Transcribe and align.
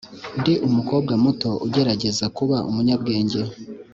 ndi 0.39 0.53
umukobwa 0.67 1.13
muto 1.23 1.49
ugerageza 1.65 2.25
kuba 2.37 2.57
umunyabwenge. 2.69 3.41